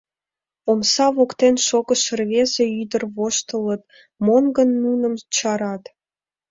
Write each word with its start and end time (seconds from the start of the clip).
Омса 0.71 1.07
воктен 1.17 1.55
шогышо 1.67 2.11
рвезе-ӱдыр-влак 2.19 3.15
воштылыт 3.15 3.81
монь 4.25 4.49
гын, 4.57 4.69
нуным 4.83 5.13
чарат. 5.35 5.83